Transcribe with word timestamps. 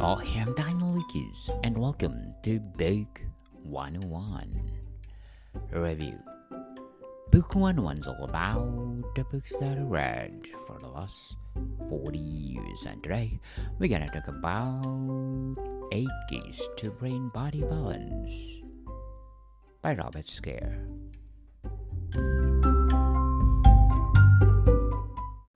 I 0.00 0.22
am 0.36 0.54
Daniel 0.54 0.92
Lucas, 0.92 1.50
and 1.64 1.76
welcome 1.76 2.32
to 2.44 2.60
Book 2.60 3.20
101 3.64 4.70
Review. 5.72 6.16
Book 7.32 7.56
101 7.56 7.98
is 7.98 8.06
all 8.06 8.22
about 8.22 9.02
the 9.16 9.24
books 9.24 9.52
that 9.58 9.76
I 9.76 9.80
read 9.80 10.46
for 10.68 10.78
the 10.78 10.86
last 10.86 11.34
40 11.88 12.16
years, 12.16 12.86
and 12.86 13.02
today 13.02 13.40
we're 13.80 13.88
gonna 13.88 14.06
talk 14.06 14.28
about 14.28 14.86
8 15.90 16.06
Keys 16.30 16.62
to 16.76 16.90
Brain 16.90 17.28
Body 17.34 17.62
Balance 17.62 18.30
by 19.82 19.96
Robert 19.96 20.28
Scaer. 20.28 20.86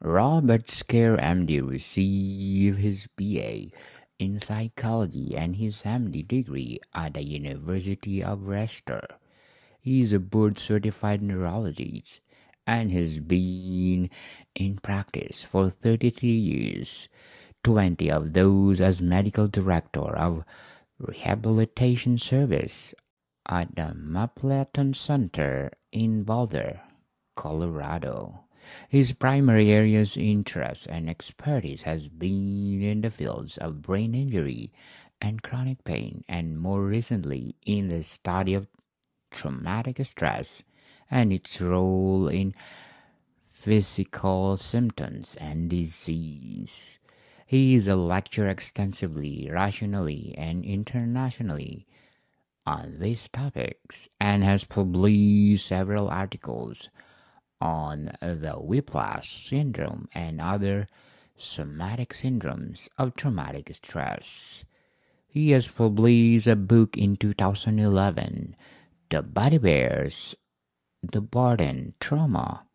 Robert 0.00 0.68
Scaer 0.68 1.16
MD 1.18 1.60
received 1.60 2.78
his 2.80 3.06
BA 3.16 3.70
in 4.18 4.40
psychology 4.40 5.36
and 5.36 5.56
his 5.56 5.82
MD 5.82 6.26
degree 6.26 6.78
at 6.94 7.14
the 7.14 7.24
University 7.24 8.22
of 8.22 8.46
Leicester. 8.46 9.06
He 9.80 10.00
is 10.00 10.12
a 10.12 10.18
board 10.18 10.58
certified 10.58 11.22
neurologist 11.22 12.20
and 12.66 12.90
has 12.92 13.20
been 13.20 14.10
in 14.54 14.78
practice 14.78 15.44
for 15.44 15.68
33 15.68 16.28
years, 16.30 17.08
20 17.62 18.10
of 18.10 18.32
those 18.32 18.80
as 18.80 19.02
medical 19.02 19.48
director 19.48 20.16
of 20.16 20.44
rehabilitation 20.98 22.16
service 22.16 22.94
at 23.46 23.74
the 23.76 23.92
Mapleton 23.94 24.94
Center 24.94 25.70
in 25.92 26.22
Boulder, 26.22 26.80
Colorado. 27.36 28.43
His 28.88 29.12
primary 29.12 29.70
areas 29.70 30.16
of 30.16 30.22
interest 30.22 30.86
and 30.86 31.08
expertise 31.08 31.82
has 31.82 32.08
been 32.08 32.82
in 32.82 33.00
the 33.00 33.10
fields 33.10 33.58
of 33.58 33.82
brain 33.82 34.14
injury 34.14 34.72
and 35.20 35.42
chronic 35.42 35.84
pain, 35.84 36.24
and 36.28 36.58
more 36.58 36.82
recently 36.84 37.56
in 37.64 37.88
the 37.88 38.02
study 38.02 38.54
of 38.54 38.68
traumatic 39.30 40.04
stress 40.04 40.62
and 41.10 41.32
its 41.32 41.60
role 41.60 42.28
in 42.28 42.54
physical 43.46 44.56
symptoms 44.56 45.36
and 45.36 45.70
disease. 45.70 46.98
He 47.46 47.74
is 47.74 47.88
a 47.88 47.96
lecturer 47.96 48.48
extensively, 48.48 49.48
rationally, 49.50 50.34
and 50.36 50.64
internationally 50.64 51.86
on 52.66 52.98
these 52.98 53.28
topics 53.28 54.08
and 54.20 54.42
has 54.42 54.64
published 54.64 55.66
several 55.66 56.08
articles 56.08 56.88
on 57.60 58.12
the 58.20 58.54
whiplash 58.58 59.48
syndrome 59.48 60.08
and 60.14 60.40
other 60.40 60.88
somatic 61.36 62.10
syndromes 62.10 62.88
of 62.98 63.16
traumatic 63.16 63.74
stress. 63.74 64.64
He 65.26 65.50
has 65.50 65.66
published 65.66 66.46
a 66.46 66.56
book 66.56 66.96
in 66.96 67.16
2011, 67.16 68.54
The 69.10 69.22
Body 69.22 69.58
Bears, 69.58 70.36
The 71.02 71.20
Burden, 71.20 71.94
Trauma, 71.98 72.66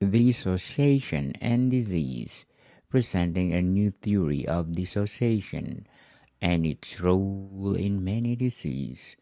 Dissociation 0.00 1.34
and 1.40 1.70
Disease, 1.70 2.44
presenting 2.88 3.52
a 3.52 3.62
new 3.62 3.90
theory 3.90 4.46
of 4.46 4.72
dissociation 4.74 5.86
and 6.40 6.66
its 6.66 7.00
role 7.00 7.74
in 7.76 8.04
many 8.04 8.36
diseases. 8.36 9.16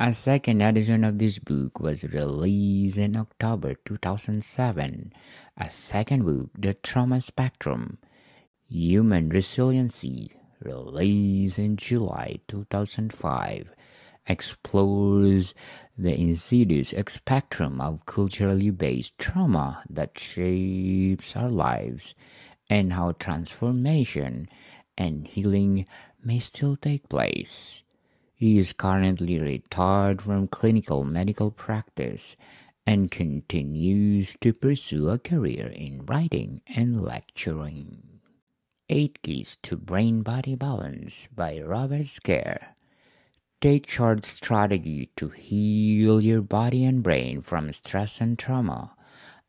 A 0.00 0.12
second 0.12 0.62
edition 0.62 1.02
of 1.02 1.18
this 1.18 1.40
book 1.40 1.80
was 1.80 2.04
released 2.04 2.98
in 2.98 3.16
October 3.16 3.74
2007. 3.84 5.12
A 5.56 5.68
second 5.68 6.24
book, 6.24 6.50
The 6.56 6.74
Trauma 6.74 7.20
Spectrum 7.20 7.98
Human 8.68 9.28
Resiliency, 9.28 10.36
released 10.62 11.58
in 11.58 11.76
July 11.76 12.38
2005, 12.46 13.74
explores 14.28 15.52
the 15.96 16.14
insidious 16.14 16.94
spectrum 17.08 17.80
of 17.80 18.06
culturally 18.06 18.70
based 18.70 19.18
trauma 19.18 19.82
that 19.90 20.16
shapes 20.16 21.34
our 21.34 21.50
lives 21.50 22.14
and 22.70 22.92
how 22.92 23.16
transformation 23.18 24.48
and 24.96 25.26
healing 25.26 25.86
may 26.22 26.38
still 26.38 26.76
take 26.76 27.08
place. 27.08 27.82
He 28.38 28.56
is 28.56 28.72
currently 28.72 29.40
retired 29.40 30.22
from 30.22 30.46
clinical 30.46 31.02
medical 31.02 31.50
practice 31.50 32.36
and 32.86 33.10
continues 33.10 34.36
to 34.40 34.52
pursue 34.52 35.08
a 35.08 35.18
career 35.18 35.66
in 35.66 36.06
writing 36.06 36.60
and 36.68 37.02
lecturing. 37.02 38.20
8 38.88 39.22
Keys 39.24 39.58
to 39.62 39.76
Brain 39.76 40.22
Body 40.22 40.54
Balance 40.54 41.26
by 41.34 41.60
Robert 41.60 42.06
Scaer. 42.06 42.76
Take 43.60 43.90
short 43.90 44.24
strategy 44.24 45.10
to 45.16 45.30
heal 45.30 46.20
your 46.20 46.40
body 46.40 46.84
and 46.84 47.02
brain 47.02 47.42
from 47.42 47.72
stress 47.72 48.20
and 48.20 48.38
trauma. 48.38 48.94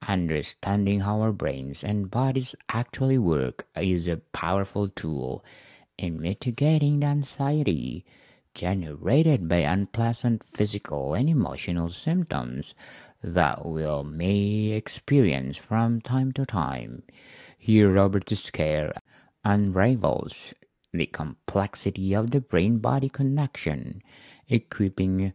Understanding 0.07 1.01
how 1.01 1.21
our 1.21 1.31
brains 1.31 1.83
and 1.83 2.09
bodies 2.09 2.55
actually 2.69 3.19
work 3.19 3.67
is 3.75 4.07
a 4.07 4.17
powerful 4.33 4.89
tool 4.89 5.45
in 5.95 6.19
mitigating 6.19 7.01
the 7.01 7.07
anxiety 7.07 8.03
generated 8.53 9.47
by 9.47 9.57
unpleasant 9.57 10.43
physical 10.53 11.13
and 11.13 11.29
emotional 11.29 11.89
symptoms 11.89 12.75
that 13.21 13.65
we 13.65 13.83
all 13.83 14.03
may 14.03 14.71
experience 14.71 15.57
from 15.57 16.01
time 16.01 16.31
to 16.31 16.45
time. 16.45 17.03
Here, 17.57 17.91
Robert 17.91 18.29
Scaer 18.29 18.93
unravels 19.43 20.53
the 20.93 21.05
complexity 21.05 22.13
of 22.13 22.31
the 22.31 22.41
brain 22.41 22.79
body 22.79 23.09
connection, 23.09 24.01
equipping 24.47 25.33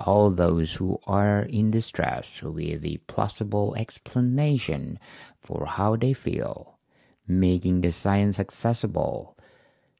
all 0.00 0.30
those 0.30 0.74
who 0.74 0.98
are 1.06 1.42
in 1.42 1.70
distress 1.70 2.42
with 2.42 2.84
a 2.84 2.98
plausible 3.06 3.74
explanation 3.76 4.98
for 5.40 5.66
how 5.66 5.96
they 5.96 6.12
feel, 6.12 6.78
making 7.26 7.80
the 7.80 7.92
science 7.92 8.40
accessible. 8.40 9.36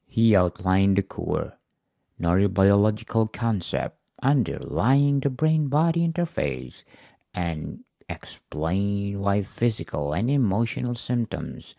He 0.07 0.35
outlined 0.35 0.97
the 0.97 1.03
core 1.03 1.57
neurobiological 2.21 3.33
concept 3.33 3.97
underlying 4.21 5.19
the 5.19 5.29
brain 5.29 5.67
body 5.67 6.07
interface 6.07 6.83
and 7.33 7.83
explain 8.07 9.19
why 9.19 9.41
physical 9.41 10.13
and 10.13 10.29
emotional 10.29 10.95
symptoms 10.95 11.75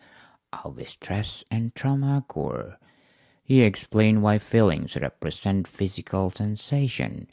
of 0.63 0.81
stress 0.87 1.43
and 1.49 1.73
trauma 1.75 2.17
occur. 2.17 2.77
He 3.43 3.61
explained 3.61 4.23
why 4.23 4.39
feelings 4.39 4.95
represent 4.95 5.67
physical 5.67 6.29
sensation 6.29 7.27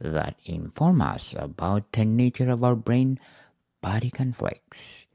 that 0.00 0.36
inform 0.44 1.00
us 1.00 1.34
about 1.36 1.90
the 1.92 2.04
nature 2.04 2.50
of 2.50 2.62
our 2.62 2.76
brain 2.76 3.18
body 3.82 4.10
conflicts. 4.10 5.07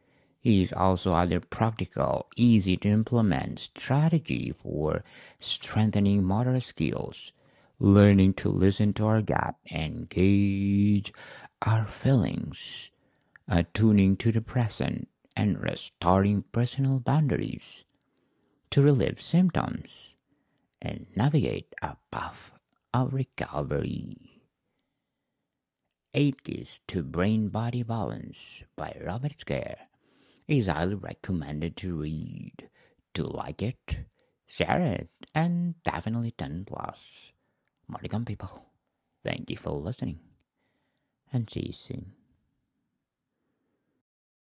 Is 0.43 0.73
also 0.73 1.13
other 1.13 1.39
practical, 1.39 2.27
easy 2.35 2.75
to 2.77 2.89
implement 2.89 3.59
strategy 3.59 4.51
for 4.51 5.05
strengthening 5.39 6.21
motor 6.21 6.59
skills, 6.59 7.31
learning 7.79 8.33
to 8.33 8.49
listen 8.49 8.91
to 8.93 9.05
our 9.05 9.21
gut 9.21 9.55
and 9.71 10.09
gauge 10.09 11.13
our 11.61 11.85
feelings, 11.85 12.91
attuning 13.47 14.17
to 14.17 14.33
the 14.33 14.41
present, 14.41 15.07
and 15.33 15.61
restoring 15.61 16.43
personal 16.51 16.99
boundaries 16.99 17.85
to 18.69 18.81
relieve 18.81 19.21
symptoms 19.21 20.13
and 20.81 21.07
navigate 21.15 21.73
a 21.81 21.95
path 22.11 22.51
of 22.93 23.13
recovery. 23.13 24.17
8 26.13 26.43
Keys 26.43 26.81
to 26.87 27.01
Brain 27.01 27.47
Body 27.47 27.81
Balance 27.81 28.63
by 28.75 28.93
Robert 29.01 29.39
Scaer 29.39 29.77
is 30.47 30.67
highly 30.67 30.95
recommended 30.95 31.77
to 31.77 31.95
read. 31.95 32.69
To 33.13 33.27
like 33.27 33.61
it, 33.61 34.07
share 34.47 34.81
it, 34.81 35.09
and 35.35 35.75
definitely 35.83 36.31
10 36.31 36.65
plus. 36.65 37.31
To 37.87 38.25
people. 38.25 38.65
Thank 39.23 39.51
you 39.51 39.57
for 39.57 39.71
listening, 39.71 40.19
and 41.31 41.47
see 41.47 41.67
you 41.67 41.73
soon. 41.73 42.13